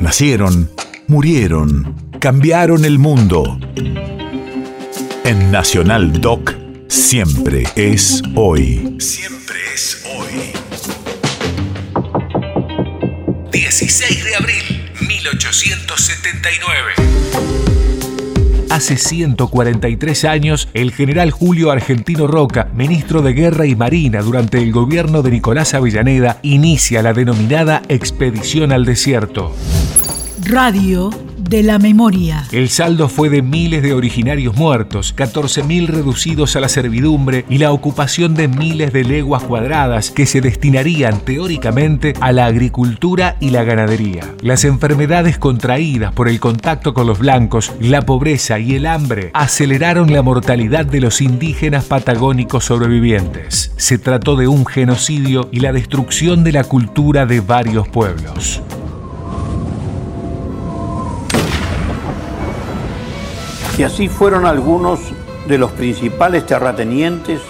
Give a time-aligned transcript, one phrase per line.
[0.00, 0.70] Nacieron,
[1.08, 3.60] murieron, cambiaron el mundo.
[5.24, 6.54] En Nacional Doc,
[6.88, 8.96] siempre es hoy.
[8.98, 10.54] Siempre es hoy.
[13.52, 16.94] 16 de abril, 1879.
[18.70, 24.72] Hace 143 años, el general Julio Argentino Roca, ministro de Guerra y Marina durante el
[24.72, 29.54] gobierno de Nicolás Avellaneda, inicia la denominada Expedición al Desierto.
[30.44, 32.44] Radio de la memoria.
[32.52, 37.72] El saldo fue de miles de originarios muertos, 14.000 reducidos a la servidumbre y la
[37.72, 43.64] ocupación de miles de leguas cuadradas que se destinarían teóricamente a la agricultura y la
[43.64, 44.34] ganadería.
[44.40, 50.12] Las enfermedades contraídas por el contacto con los blancos, la pobreza y el hambre aceleraron
[50.12, 53.72] la mortalidad de los indígenas patagónicos sobrevivientes.
[53.76, 58.62] Se trató de un genocidio y la destrucción de la cultura de varios pueblos.
[63.80, 65.00] Y así fueron algunos
[65.48, 67.40] de los principales terratenientes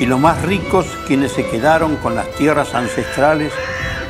[0.00, 3.52] y los más ricos quienes se quedaron con las tierras ancestrales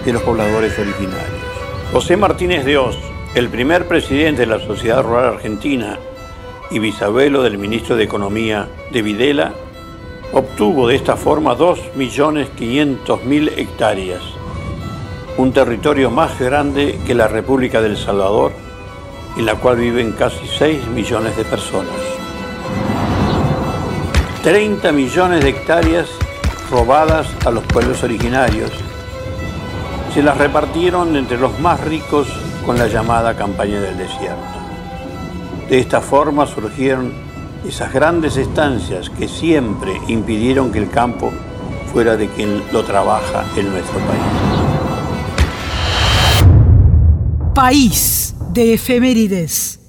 [0.06, 1.44] de los pobladores originarios.
[1.92, 2.96] José Martínez de Oz,
[3.34, 5.98] el primer presidente de la Sociedad Rural Argentina
[6.70, 9.52] y bisabuelo del ministro de Economía de Videla,
[10.32, 14.22] obtuvo de esta forma 2.500.000 hectáreas,
[15.36, 18.52] un territorio más grande que la República del Salvador
[19.36, 21.94] en la cual viven casi 6 millones de personas.
[24.42, 26.08] 30 millones de hectáreas
[26.70, 28.70] robadas a los pueblos originarios
[30.12, 32.28] se las repartieron entre los más ricos
[32.64, 34.42] con la llamada campaña del desierto.
[35.68, 37.12] De esta forma surgieron
[37.66, 41.32] esas grandes estancias que siempre impidieron que el campo
[41.92, 44.20] fuera de quien lo trabaja en nuestro país.
[47.54, 48.23] País
[48.54, 49.83] de efemérides.